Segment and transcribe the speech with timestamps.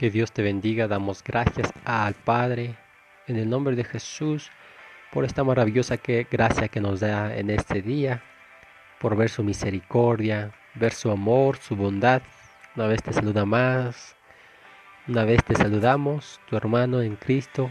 [0.00, 0.88] Que Dios te bendiga.
[0.88, 2.74] Damos gracias al Padre
[3.26, 4.50] en el nombre de Jesús
[5.12, 8.22] por esta maravillosa que, gracia que nos da en este día,
[8.98, 12.22] por ver su misericordia, ver su amor, su bondad.
[12.76, 14.16] Una vez te saluda más,
[15.06, 17.70] una vez te saludamos, tu hermano en Cristo,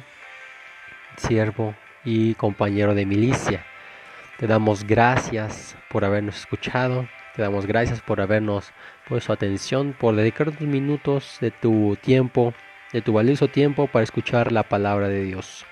[1.17, 1.73] siervo
[2.05, 3.65] y compañero de milicia.
[4.37, 7.07] Te damos gracias por habernos escuchado,
[7.39, 8.73] te damos gracias por habernos
[9.07, 12.53] puesto atención, por dedicar unos minutos de tu tiempo,
[12.91, 15.65] de tu valioso tiempo para escuchar la palabra de Dios.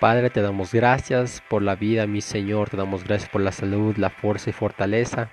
[0.00, 3.96] Padre, te damos gracias por la vida, mi Señor, te damos gracias por la salud,
[3.98, 5.30] la fuerza y fortaleza,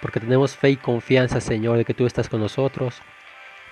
[0.00, 3.02] porque tenemos fe y confianza, Señor, de que tú estás con nosotros,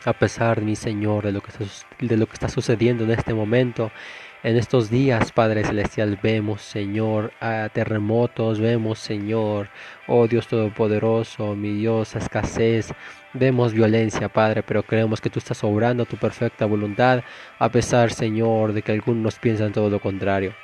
[0.05, 1.65] a pesar, mi Señor, de lo que está,
[2.01, 3.93] de lo que está sucediendo en este momento
[4.43, 7.33] en estos días, Padre Celestial, vemos, Señor,
[7.73, 9.69] terremotos, vemos, Señor,
[10.09, 12.93] oh Dios Todopoderoso, mi Dios, escasez,
[13.35, 17.23] vemos violencia, Padre, pero creemos que tú estás obrando tu perfecta voluntad,
[17.61, 20.55] a pesar, Señor, de que algunos piensan todo lo contrario.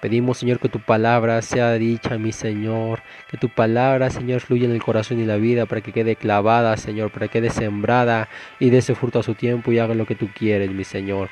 [0.00, 4.72] Pedimos, Señor, que tu palabra sea dicha, mi Señor, que tu palabra, Señor, fluya en
[4.72, 8.28] el corazón y la vida para que quede clavada, Señor, para que quede sembrada
[8.60, 11.30] y dé ese fruto a su tiempo y haga lo que tú quieres, mi Señor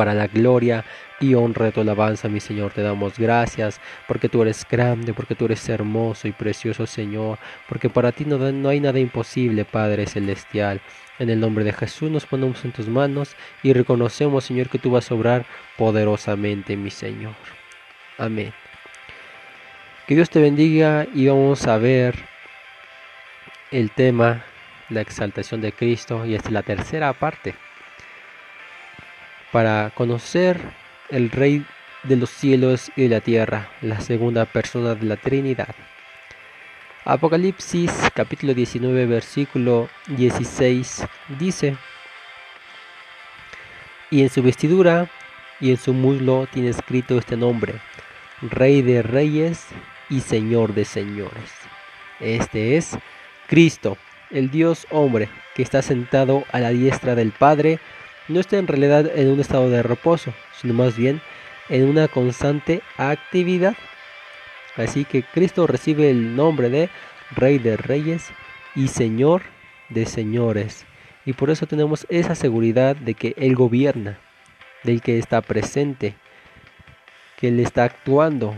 [0.00, 0.82] para la gloria
[1.20, 2.72] y honra de tu alabanza, mi Señor.
[2.72, 7.90] Te damos gracias porque tú eres grande, porque tú eres hermoso y precioso, Señor, porque
[7.90, 10.80] para ti no, no hay nada imposible, Padre Celestial.
[11.18, 14.90] En el nombre de Jesús nos ponemos en tus manos y reconocemos, Señor, que tú
[14.90, 15.44] vas a obrar
[15.76, 17.34] poderosamente, mi Señor.
[18.16, 18.54] Amén.
[20.06, 22.14] Que Dios te bendiga y vamos a ver
[23.70, 24.46] el tema,
[24.88, 27.54] la exaltación de Cristo, y esta es la tercera parte
[29.52, 30.60] para conocer
[31.08, 31.64] el Rey
[32.04, 35.74] de los cielos y de la tierra, la segunda persona de la Trinidad.
[37.04, 41.06] Apocalipsis capítulo 19 versículo 16
[41.38, 41.76] dice,
[44.10, 45.10] y en su vestidura
[45.60, 47.74] y en su muslo tiene escrito este nombre,
[48.42, 49.66] Rey de Reyes
[50.08, 51.50] y Señor de Señores.
[52.18, 52.98] Este es
[53.46, 53.96] Cristo,
[54.30, 57.78] el Dios hombre, que está sentado a la diestra del Padre,
[58.30, 61.20] no está en realidad en un estado de reposo, sino más bien
[61.68, 63.76] en una constante actividad.
[64.76, 66.90] Así que Cristo recibe el nombre de
[67.34, 68.28] Rey de Reyes
[68.76, 69.42] y Señor
[69.88, 70.86] de Señores.
[71.26, 74.18] Y por eso tenemos esa seguridad de que Él gobierna,
[74.84, 76.14] del que está presente,
[77.36, 78.56] que Él está actuando.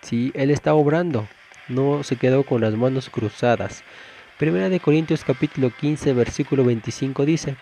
[0.00, 1.28] Si Él está obrando,
[1.68, 3.84] no se quedó con las manos cruzadas.
[4.38, 7.56] Primera de Corintios capítulo 15 versículo 25 dice,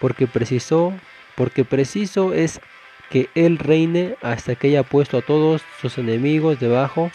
[0.00, 0.92] porque precisó,
[1.36, 2.60] porque preciso es
[3.10, 7.10] que él reine hasta que haya puesto a todos sus enemigos debajo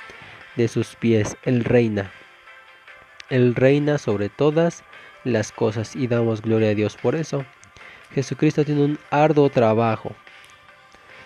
[0.56, 1.38] de sus pies.
[1.44, 2.12] Él reina.
[3.30, 4.84] Él reina sobre todas
[5.24, 7.46] las cosas y damos gloria a Dios por eso.
[8.14, 10.16] Jesucristo tiene un arduo trabajo.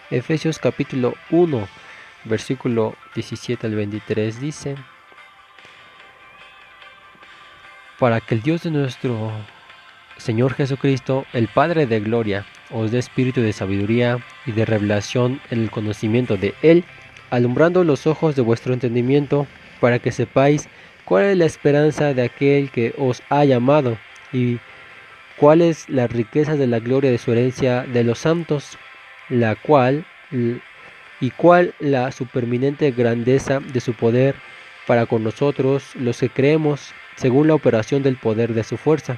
[0.09, 1.67] Efesios capítulo 1,
[2.23, 4.75] versículo 17 al 23 dice,
[7.99, 9.31] para que el Dios de nuestro
[10.19, 15.61] Señor Jesucristo, el Padre de Gloria, os dé espíritu de sabiduría y de revelación en
[15.61, 16.83] el conocimiento de Él,
[17.29, 19.47] alumbrando los ojos de vuestro entendimiento,
[19.79, 20.67] para que sepáis
[21.05, 23.97] cuál es la esperanza de aquel que os ha llamado
[24.33, 24.59] y
[25.37, 28.77] cuál es la riqueza de la gloria de su herencia de los santos,
[29.29, 30.05] la cual
[31.21, 34.35] y cuál la superminente grandeza de su poder
[34.85, 39.17] para con nosotros los que creemos según la operación del poder de su fuerza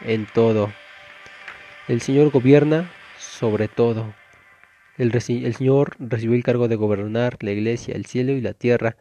[0.00, 0.72] en todo.
[1.88, 4.14] El Señor gobierna sobre todo.
[4.96, 8.96] El, Señor recibió el cargo de gobernar la iglesia, el cielo y la tierra.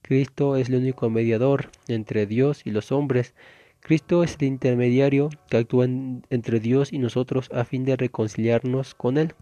[0.00, 3.34] Cristo es el único mediador entre Dios y los hombres.
[3.80, 9.18] Cristo es el intermediario que actúa entre Dios y nosotros a fin de reconciliarnos con
[9.18, 9.34] Él.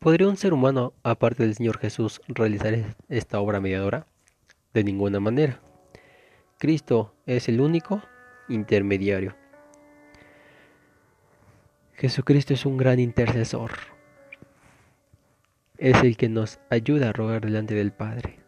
[0.00, 4.06] ¿Podría un ser humano, aparte del Señor Jesús, realizar esta obra mediadora?
[4.74, 5.60] De ninguna manera.
[6.58, 8.02] Cristo es el único
[8.48, 9.36] intermediario.
[11.98, 13.72] Jesucristo es un gran intercesor.
[15.78, 18.38] Es el que nos ayuda a rogar delante del Padre.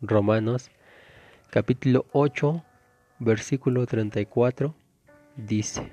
[0.00, 0.70] Romanos
[1.50, 2.64] capítulo 8,
[3.18, 4.72] versículo 34
[5.34, 5.90] dice,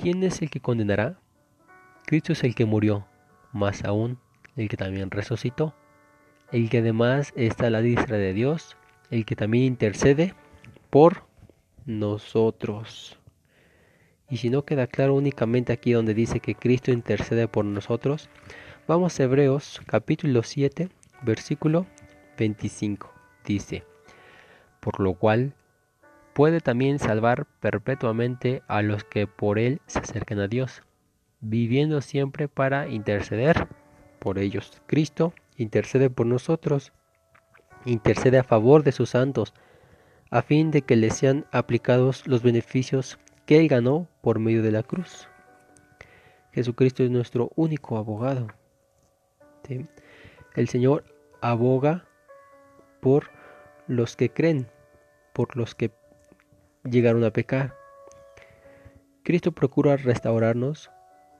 [0.00, 1.18] ¿quién es el que condenará?
[2.06, 3.06] Cristo es el que murió,
[3.52, 4.18] más aún
[4.56, 5.74] el que también resucitó,
[6.52, 8.78] el que además está a la diestra de Dios,
[9.10, 10.34] el que también intercede
[10.88, 11.29] por
[11.98, 13.18] nosotros.
[14.30, 18.28] Y si no queda claro únicamente aquí donde dice que Cristo intercede por nosotros,
[18.86, 20.88] vamos a Hebreos capítulo 7,
[21.22, 21.86] versículo
[22.38, 23.12] 25.
[23.44, 23.82] Dice,
[24.78, 25.54] por lo cual
[26.32, 30.82] puede también salvar perpetuamente a los que por él se acercan a Dios,
[31.40, 33.66] viviendo siempre para interceder
[34.20, 34.80] por ellos.
[34.86, 36.92] Cristo intercede por nosotros,
[37.84, 39.54] intercede a favor de sus santos,
[40.30, 44.70] a fin de que les sean aplicados los beneficios que Él ganó por medio de
[44.70, 45.28] la cruz.
[46.52, 48.48] Jesucristo es nuestro único abogado.
[50.54, 51.04] El Señor
[51.40, 52.04] aboga
[53.00, 53.30] por
[53.86, 54.68] los que creen,
[55.32, 55.90] por los que
[56.84, 57.76] llegaron a pecar.
[59.22, 60.90] Cristo procura restaurarnos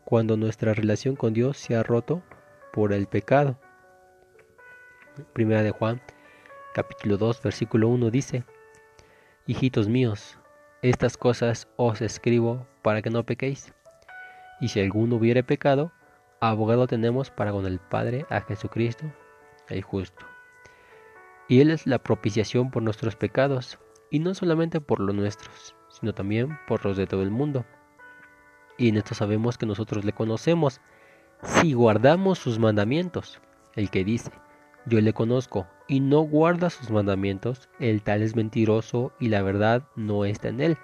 [0.04, 2.22] cuando nuestra relación con Dios se ha roto
[2.72, 3.58] por el pecado.
[5.32, 6.00] Primera de Juan,
[6.74, 8.44] capítulo 2, versículo 1 dice,
[9.50, 10.38] Hijitos míos,
[10.80, 13.74] estas cosas os escribo para que no pequéis.
[14.60, 15.90] Y si alguno hubiere pecado,
[16.38, 19.12] abogado tenemos para con el Padre a Jesucristo,
[19.68, 20.24] el justo.
[21.48, 26.14] Y Él es la propiciación por nuestros pecados, y no solamente por los nuestros, sino
[26.14, 27.64] también por los de todo el mundo.
[28.78, 30.80] Y en esto sabemos que nosotros le conocemos,
[31.42, 33.40] si guardamos sus mandamientos.
[33.74, 34.30] El que dice,
[34.86, 39.82] yo le conozco, y no guarda sus mandamientos, el tal es mentiroso y la verdad
[39.96, 40.78] no está en él.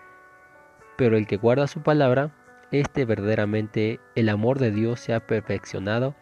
[0.97, 2.35] Pero el que guarda su palabra,
[2.73, 6.17] este verdaderamente el amor de Dios se ha perfeccionado.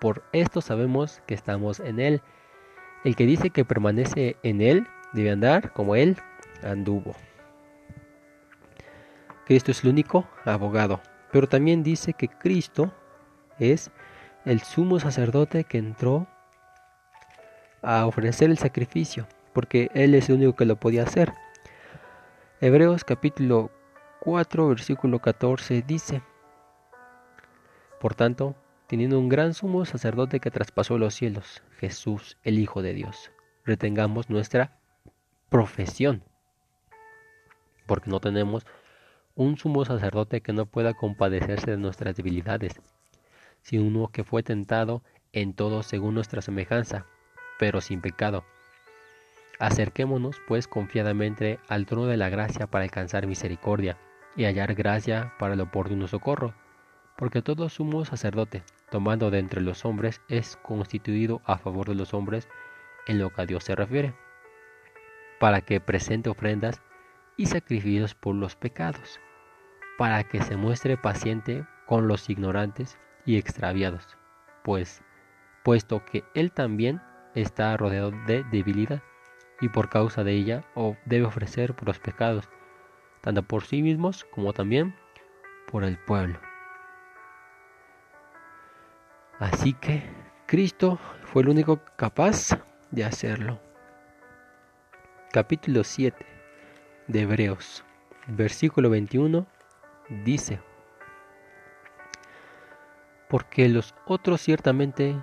[0.00, 2.22] Por esto sabemos que estamos en él.
[3.04, 6.16] El que dice que permanece en él debe andar como él
[6.62, 7.14] anduvo.
[9.44, 12.90] Cristo es el único abogado, pero también dice que Cristo
[13.58, 13.90] es
[14.46, 16.26] el sumo sacerdote que entró
[17.84, 21.32] a ofrecer el sacrificio, porque Él es el único que lo podía hacer.
[22.60, 23.70] Hebreos capítulo
[24.20, 26.22] 4, versículo 14 dice,
[28.00, 28.54] Por tanto,
[28.86, 33.30] teniendo un gran sumo sacerdote que traspasó los cielos, Jesús, el Hijo de Dios,
[33.64, 34.78] retengamos nuestra
[35.50, 36.22] profesión,
[37.86, 38.66] porque no tenemos
[39.34, 42.80] un sumo sacerdote que no pueda compadecerse de nuestras debilidades,
[43.62, 45.02] sino uno que fue tentado
[45.32, 47.06] en todo según nuestra semejanza,
[47.58, 48.44] pero sin pecado.
[49.58, 53.96] Acerquémonos pues confiadamente al trono de la gracia para alcanzar misericordia
[54.36, 56.54] y hallar gracia para el oportuno socorro,
[57.16, 62.14] porque todo sumo sacerdote, tomando de entre los hombres, es constituido a favor de los
[62.14, 62.48] hombres
[63.06, 64.14] en lo que a Dios se refiere,
[65.38, 66.82] para que presente ofrendas
[67.36, 69.20] y sacrificios por los pecados,
[69.98, 74.16] para que se muestre paciente con los ignorantes y extraviados,
[74.62, 75.02] pues,
[75.62, 77.00] puesto que Él también
[77.34, 79.02] está rodeado de debilidad
[79.60, 80.64] y por causa de ella
[81.04, 82.48] debe ofrecer por los pecados,
[83.20, 84.94] tanto por sí mismos como también
[85.70, 86.38] por el pueblo.
[89.38, 90.02] Así que
[90.46, 92.50] Cristo fue el único capaz
[92.90, 93.60] de hacerlo.
[95.32, 96.24] Capítulo 7
[97.08, 97.84] de Hebreos,
[98.28, 99.46] versículo 21,
[100.24, 100.60] dice,
[103.28, 105.20] porque los otros ciertamente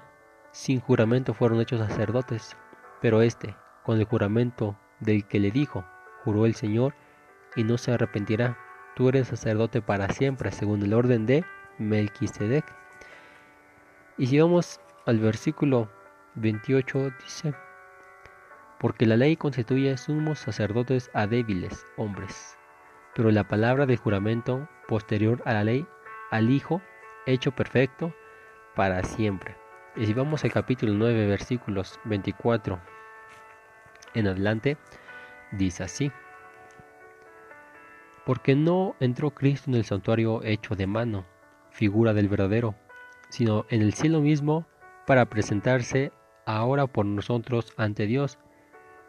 [0.52, 2.56] sin juramento fueron hechos sacerdotes,
[3.02, 5.86] pero éste, con el juramento del que le dijo,
[6.24, 6.94] juró el Señor,
[7.56, 8.58] y no se arrepentirá,
[8.96, 11.44] tú eres sacerdote para siempre, según el orden de
[11.78, 12.66] Melquisedec.
[14.18, 15.90] Y si vamos al versículo
[16.36, 17.54] 28, dice,
[18.80, 22.58] porque la ley constituye sumos sacerdotes a débiles hombres,
[23.16, 25.86] pero la palabra del juramento posterior a la ley,
[26.30, 26.82] al Hijo,
[27.26, 28.14] hecho perfecto
[28.76, 29.61] para siempre.
[29.96, 32.80] Y si vamos al capítulo 9, versículos 24
[34.14, 34.78] en adelante,
[35.52, 36.12] dice así.
[38.26, 41.26] Porque no entró Cristo en el santuario hecho de mano,
[41.72, 42.76] figura del verdadero,
[43.30, 44.66] sino en el cielo mismo
[45.06, 46.14] para presentarse
[46.46, 48.38] ahora por nosotros ante Dios,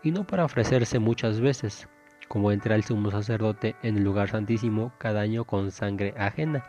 [0.03, 1.89] y no para ofrecerse muchas veces,
[2.27, 6.65] como entra el sumo sacerdote en el lugar santísimo cada año con sangre ajena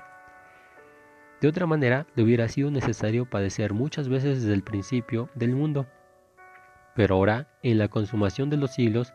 [1.43, 5.85] de otra manera, le hubiera sido necesario padecer muchas veces desde el principio del mundo.
[6.95, 9.13] Pero ahora, en la consumación de los siglos,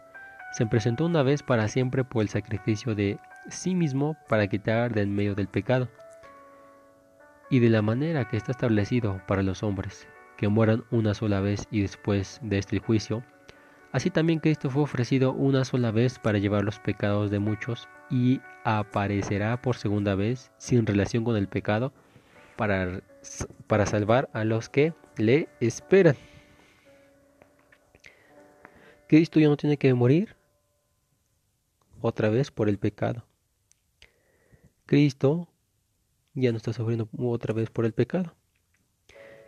[0.53, 3.19] se presentó una vez para siempre por el sacrificio de
[3.49, 5.89] sí mismo para quitar del medio del pecado.
[7.49, 10.07] Y de la manera que está establecido para los hombres,
[10.37, 13.25] que mueran una sola vez y después de este juicio,
[13.91, 18.43] Así también Cristo fue ofrecido una sola vez para llevar los pecados de muchos y
[18.65, 21.95] aparecerá por segunda vez sin relación con el pecado
[22.59, 23.03] para,
[23.69, 26.17] para salvar a los que le esperan.
[29.07, 30.35] Cristo ya no tiene que morir
[32.01, 33.25] otra vez por el pecado.
[34.87, 35.49] Cristo
[36.35, 38.35] ya no está sufriendo otra vez por el pecado.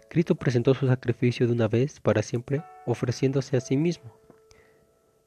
[0.09, 4.15] Cristo presentó su sacrificio de una vez para siempre, ofreciéndose a sí mismo.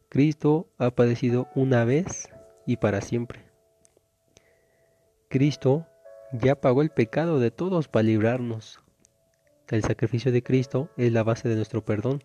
[0.08, 2.30] Cristo ha padecido una vez
[2.66, 3.44] y para siempre.
[5.28, 5.86] Cristo
[6.34, 8.80] ya pagó el pecado de todos para librarnos.
[9.70, 12.24] El sacrificio de Cristo es la base de nuestro perdón.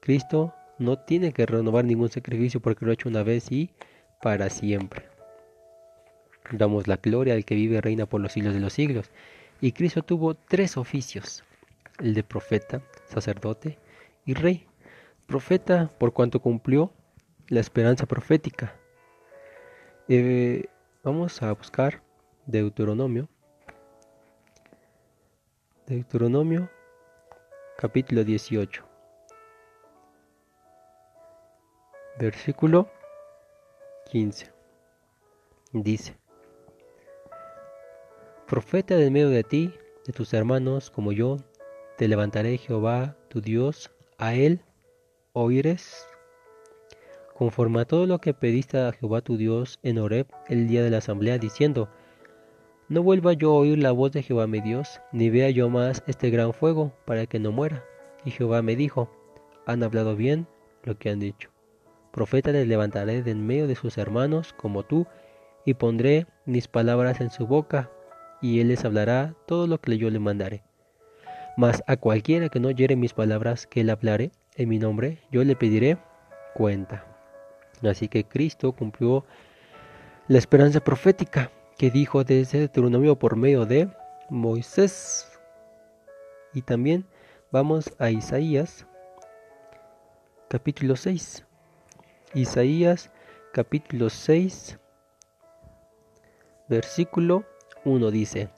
[0.00, 3.70] Cristo no tiene que renovar ningún sacrificio porque lo ha hecho una vez y
[4.22, 5.08] para siempre.
[6.52, 9.10] Damos la gloria al que vive y reina por los siglos de los siglos.
[9.60, 11.42] Y Cristo tuvo tres oficios,
[11.98, 13.78] el de profeta, sacerdote
[14.26, 14.66] y rey.
[15.26, 16.92] Profeta por cuanto cumplió
[17.48, 18.74] la esperanza profética.
[20.08, 20.66] Eh,
[21.02, 22.02] vamos a buscar
[22.50, 23.28] Deuteronomio.
[25.86, 26.68] Deuteronomio
[27.78, 28.84] capítulo 18.
[32.18, 32.88] Versículo
[34.10, 34.52] 15.
[35.72, 36.16] Dice,
[38.48, 39.72] Profeta de medio de ti,
[40.04, 41.36] de tus hermanos como yo,
[41.96, 44.60] te levantaré Jehová tu Dios, a él
[45.34, 46.04] oires,
[47.32, 50.90] conforme a todo lo que pediste a Jehová tu Dios en Horeb el día de
[50.90, 51.88] la asamblea, diciendo,
[52.90, 56.02] No vuelva yo a oír la voz de Jehová mi Dios, ni vea yo más
[56.08, 57.84] este gran fuego, para que no muera.
[58.24, 59.08] Y Jehová me dijo,
[59.64, 60.48] Han hablado bien
[60.82, 61.50] lo que han dicho.
[62.10, 65.06] Profeta les levantaré de en medio de sus hermanos como tú,
[65.64, 67.92] y pondré mis palabras en su boca,
[68.42, 70.64] y él les hablará todo lo que yo le mandaré.
[71.56, 75.44] Mas a cualquiera que no oyere mis palabras que él hablare en mi nombre, yo
[75.44, 75.96] le pediré
[76.54, 77.06] cuenta.
[77.84, 79.24] Así que Cristo cumplió
[80.26, 83.88] la esperanza profética que dijo desde Deuteronomio por medio de
[84.28, 85.26] Moisés.
[86.52, 87.06] Y también
[87.50, 88.86] vamos a Isaías
[90.50, 91.46] capítulo 6.
[92.34, 93.10] Isaías
[93.54, 94.78] capítulo 6,
[96.68, 97.46] versículo
[97.86, 98.50] 1 dice,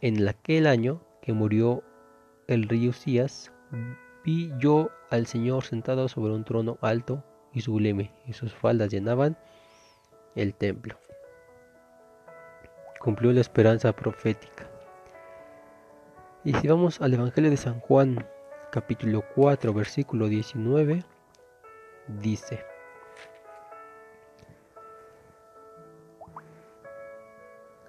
[0.00, 1.82] En aquel año que murió
[2.46, 3.50] el rey Usías,
[4.24, 9.36] vi yo al Señor sentado sobre un trono alto y sublime, y sus faldas llenaban
[10.36, 10.96] el templo.
[13.06, 14.68] Cumplió la esperanza profética.
[16.42, 18.26] Y si vamos al Evangelio de San Juan,
[18.72, 21.04] capítulo 4, versículo 19,
[22.08, 22.64] dice,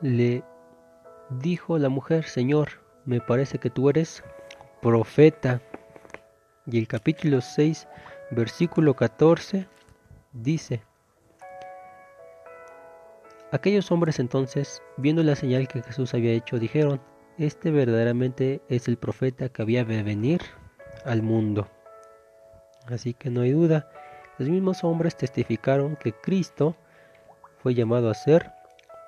[0.01, 0.43] Le
[1.31, 2.69] dijo la mujer, Señor,
[3.05, 4.23] me parece que tú eres
[4.83, 5.63] profeta.
[6.67, 7.87] Y el capítulo 6,
[8.29, 9.67] versículo 14,
[10.33, 10.83] dice,
[13.51, 17.01] Aquellos hombres entonces, viendo la señal que Jesús había hecho, dijeron,
[17.37, 20.41] Este verdaderamente es el profeta que había de venir
[21.05, 21.67] al mundo.
[22.87, 23.89] Así que no hay duda,
[24.37, 26.75] los mismos hombres testificaron que Cristo
[27.63, 28.51] fue llamado a ser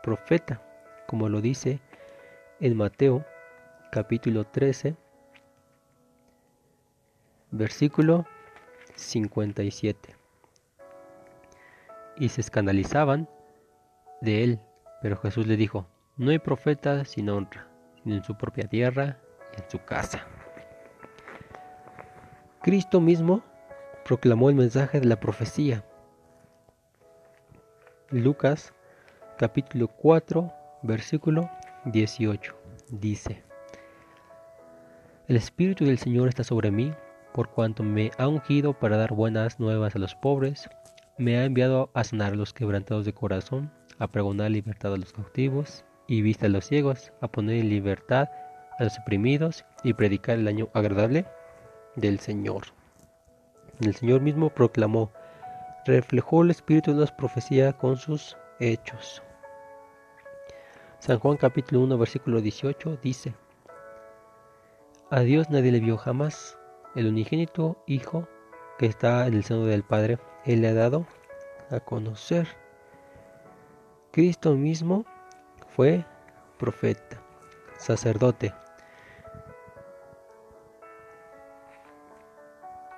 [0.03, 0.61] profeta
[1.09, 1.79] como lo dice
[2.59, 3.25] en Mateo
[3.91, 4.95] capítulo 13,
[7.49, 8.27] versículo
[8.93, 10.15] 57.
[12.17, 13.27] Y se escandalizaban
[14.21, 14.59] de él,
[15.01, 17.67] pero Jesús le dijo, no hay profeta sin honra,
[18.03, 19.17] sino en su propia tierra
[19.55, 20.25] y en su casa.
[22.61, 23.43] Cristo mismo
[24.05, 25.85] proclamó el mensaje de la profecía.
[28.09, 28.73] Lucas
[29.37, 31.49] capítulo 4 Versículo
[31.85, 32.55] 18.
[32.89, 33.43] Dice,
[35.27, 36.93] El Espíritu del Señor está sobre mí,
[37.33, 40.69] por cuanto me ha ungido para dar buenas nuevas a los pobres,
[41.17, 45.13] me ha enviado a sanar a los quebrantados de corazón, a pregonar libertad a los
[45.13, 48.29] cautivos y vista a los ciegos, a poner en libertad
[48.79, 51.25] a los oprimidos y predicar el año agradable
[51.95, 52.63] del Señor.
[53.81, 55.11] El Señor mismo proclamó,
[55.85, 59.21] reflejó el espíritu de las profecías con sus hechos.
[60.99, 63.33] San Juan capítulo 1 versículo 18 dice,
[65.09, 66.57] A Dios nadie le vio jamás,
[66.95, 68.27] el unigénito Hijo
[68.79, 71.05] que está en el seno del Padre, Él le ha dado
[71.69, 72.47] a conocer.
[74.11, 75.05] Cristo mismo
[75.75, 76.03] fue
[76.57, 77.21] profeta,
[77.77, 78.55] sacerdote,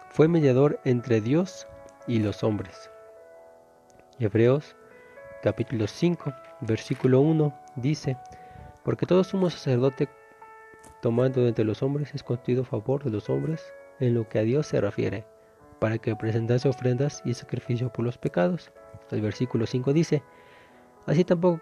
[0.09, 1.67] fue mediador entre Dios
[2.07, 2.89] y los hombres.
[4.19, 4.77] Hebreos
[5.43, 8.15] capítulo 5 versículo 1 dice,
[8.85, 10.07] porque todo sumo sacerdote
[11.01, 14.43] tomando entre los hombres es constituido a favor de los hombres en lo que a
[14.43, 15.25] Dios se refiere,
[15.79, 18.71] para que presentase ofrendas y sacrificio por los pecados.
[19.11, 20.23] El versículo 5 dice,
[21.05, 21.61] Así tampoco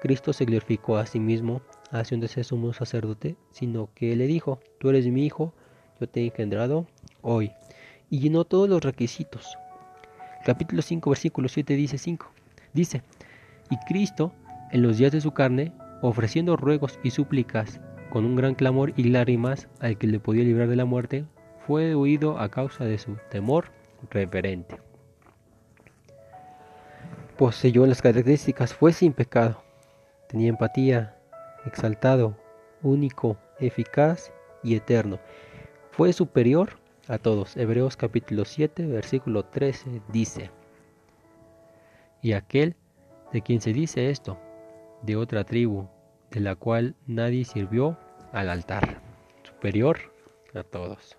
[0.00, 1.60] Cristo se glorificó a sí mismo
[1.90, 5.52] haciéndose sumo sacerdote, sino que le dijo, Tú eres mi hijo,
[6.00, 6.86] yo te he engendrado
[7.22, 7.52] hoy.
[8.10, 9.56] Y llenó todos los requisitos.
[10.44, 12.30] Capítulo 5, versículo 7 dice 5.
[12.72, 13.02] Dice,
[13.70, 14.32] y Cristo,
[14.72, 15.72] en los días de su carne,
[16.02, 20.68] ofreciendo ruegos y súplicas con un gran clamor y lágrimas al que le podía librar
[20.68, 21.24] de la muerte,
[21.66, 23.70] fue huido a causa de su temor
[24.10, 24.76] reverente.
[27.36, 29.62] Poseyó las características, fue sin pecado,
[30.28, 31.16] tenía empatía,
[31.66, 32.36] exaltado,
[32.80, 35.18] único, eficaz y eterno.
[35.90, 37.56] Fue superior a todos.
[37.56, 40.50] Hebreos capítulo 7, versículo 13 dice,
[42.22, 42.76] y aquel
[43.32, 44.38] de quien se dice esto,
[45.02, 45.88] de otra tribu,
[46.30, 47.98] de la cual nadie sirvió
[48.32, 49.02] al altar,
[49.42, 49.98] superior
[50.54, 51.18] a todos.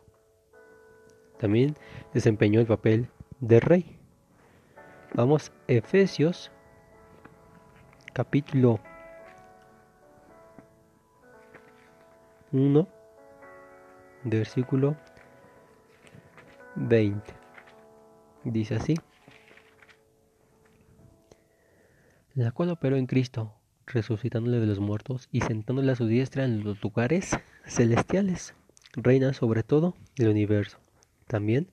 [1.38, 1.76] También
[2.14, 3.10] desempeñó el papel
[3.42, 3.95] de rey.
[5.16, 6.52] Vamos, Efesios
[8.12, 8.82] capítulo
[12.52, 12.86] 1,
[14.26, 14.98] versículo
[16.76, 17.34] 20.
[18.44, 18.96] Dice así.
[22.34, 23.54] La cual operó en Cristo,
[23.88, 28.54] resucitándole de los muertos y sentándole a su diestra en los lugares celestiales.
[28.92, 30.78] Reina sobre todo el universo.
[31.26, 31.72] También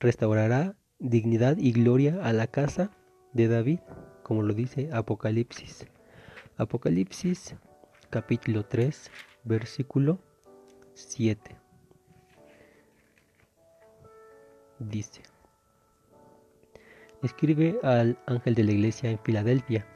[0.00, 2.90] restaurará dignidad y gloria a la casa
[3.32, 3.80] de David,
[4.22, 5.86] como lo dice Apocalipsis.
[6.56, 7.54] Apocalipsis
[8.10, 9.10] capítulo 3,
[9.44, 10.18] versículo
[10.94, 11.56] 7.
[14.80, 15.22] Dice,
[17.22, 19.86] escribe al ángel de la iglesia en Filadelfia.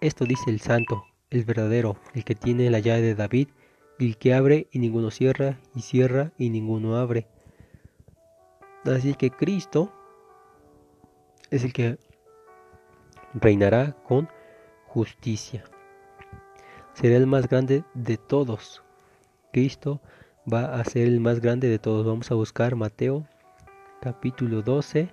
[0.00, 3.48] Esto dice el santo, el verdadero, el que tiene la llave de David,
[3.98, 7.26] el que abre y ninguno cierra, y cierra y ninguno abre.
[8.84, 9.92] Así que Cristo
[11.52, 11.98] es el que
[13.34, 14.28] reinará con
[14.88, 15.64] justicia
[16.94, 18.82] será el más grande de todos.
[19.52, 20.00] Cristo
[20.50, 22.06] va a ser el más grande de todos.
[22.06, 23.26] Vamos a buscar Mateo
[24.00, 25.12] capítulo 12,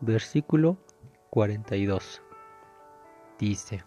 [0.00, 0.78] versículo
[1.30, 2.22] 42.
[3.38, 3.84] Dice,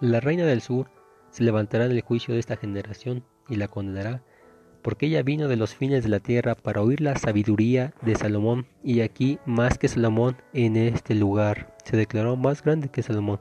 [0.00, 0.90] La reina del sur
[1.30, 4.22] se levantará en el juicio de esta generación y la condenará,
[4.84, 8.66] porque ella vino de los fines de la tierra para oír la sabiduría de Salomón,
[8.82, 13.40] y aquí más que Salomón en este lugar se declaró más grande que Salomón.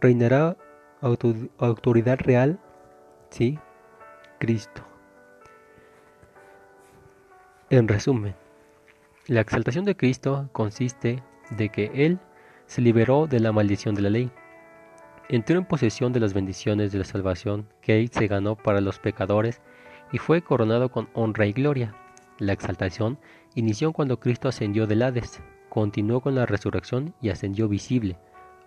[0.00, 0.56] Reinará
[1.00, 2.58] autoridad real,
[3.30, 3.56] sí,
[4.40, 4.82] Cristo.
[7.70, 8.34] En resumen,
[9.28, 12.18] la exaltación de Cristo consiste de que Él
[12.66, 14.32] se liberó de la maldición de la ley,
[15.32, 18.98] entró en posesión de las bendiciones de la salvación que Él se ganó para los
[18.98, 19.62] pecadores
[20.12, 21.94] y fue coronado con honra y gloria.
[22.38, 23.18] La exaltación
[23.54, 28.18] inició cuando Cristo ascendió del Hades, continuó con la resurrección y ascendió visible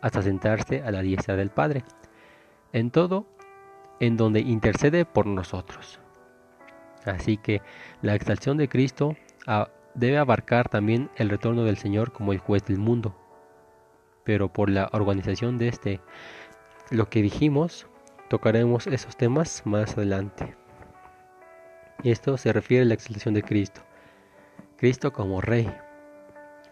[0.01, 1.84] hasta sentarse a la diestra del Padre,
[2.73, 3.28] en todo
[3.99, 5.99] en donde intercede por nosotros.
[7.06, 7.62] Así que
[8.01, 12.65] la exaltación de Cristo ah, debe abarcar también el retorno del Señor como el juez
[12.65, 13.15] del mundo.
[14.23, 16.01] Pero por la organización de este,
[16.91, 17.88] lo que dijimos,
[18.30, 20.56] tocaremos esos temas más adelante.
[22.04, 23.82] Esto se refiere a la exaltación de Cristo.
[24.78, 25.71] Cristo como Rey,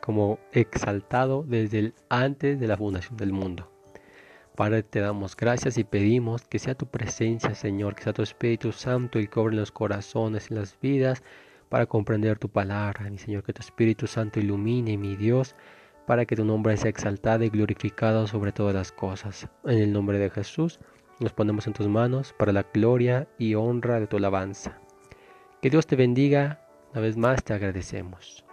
[0.02, 3.72] como exaltado desde el antes de la fundación del mundo.
[4.56, 8.72] Padre, te damos gracias y pedimos que sea tu presencia, Señor, que sea tu Espíritu
[8.72, 11.24] Santo y cobre los corazones y las vidas
[11.70, 13.10] para comprender tu palabra.
[13.10, 15.56] Mi Señor, que tu Espíritu Santo ilumine, mi Dios,
[16.06, 19.48] para que tu nombre sea exaltado y glorificado sobre todas las cosas.
[19.66, 20.80] En el nombre de Jesús,
[21.20, 24.80] nos ponemos en tus manos para la gloria y honra de tu alabanza.
[25.62, 28.44] Que Dios te bendiga, una vez más te agradecemos.